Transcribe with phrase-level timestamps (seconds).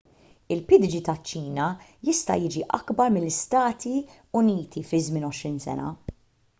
[0.53, 1.67] il-pdg taċ-ċina
[2.09, 3.95] jista' jiġi akbar mill-istati
[4.43, 5.97] uniti fi żmien għoxrin sena